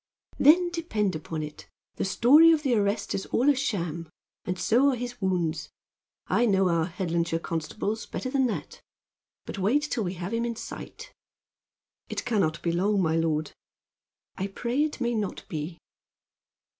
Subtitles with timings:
[0.39, 4.09] "Then, depend upon it, the story of the arrest is all a sham,
[4.45, 5.69] and so are his wounds.
[6.25, 8.81] I know our Headlandshire constables better than that.
[9.45, 11.13] But wait till we have him in sight."
[12.09, 13.51] "It can not be long, my lord."
[14.37, 15.77] "I pray it may not be."